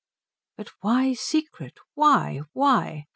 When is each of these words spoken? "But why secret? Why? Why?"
"But 0.57 0.69
why 0.79 1.13
secret? 1.13 1.77
Why? 1.93 2.41
Why?" 2.53 3.05